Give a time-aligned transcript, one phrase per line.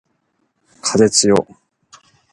[0.81, 1.45] 風つよ